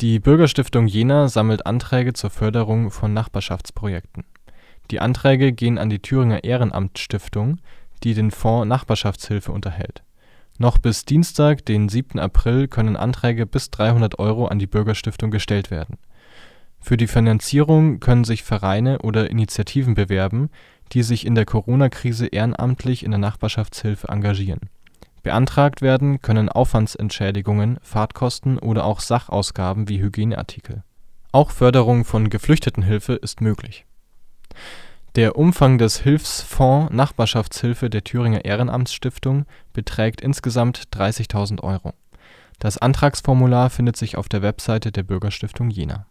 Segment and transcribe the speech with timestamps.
[0.00, 4.24] Die Bürgerstiftung Jena sammelt Anträge zur Förderung von Nachbarschaftsprojekten.
[4.90, 7.58] Die Anträge gehen an die Thüringer Ehrenamt-Stiftung,
[8.02, 10.02] die den Fonds Nachbarschaftshilfe unterhält.
[10.56, 12.18] Noch bis Dienstag, den 7.
[12.18, 15.98] April können Anträge bis 300 Euro an die Bürgerstiftung gestellt werden.
[16.80, 20.48] Für die Finanzierung können sich Vereine oder Initiativen bewerben,
[20.92, 24.70] die sich in der Corona-Krise ehrenamtlich in der Nachbarschaftshilfe engagieren.
[25.22, 30.82] Beantragt werden können Aufwandsentschädigungen, Fahrtkosten oder auch Sachausgaben wie Hygieneartikel.
[31.32, 33.86] Auch Förderung von Geflüchtetenhilfe ist möglich.
[35.16, 41.92] Der Umfang des Hilfsfonds Nachbarschaftshilfe der Thüringer Ehrenamtsstiftung beträgt insgesamt 30.000 Euro.
[42.58, 46.06] Das Antragsformular findet sich auf der Website der Bürgerstiftung Jena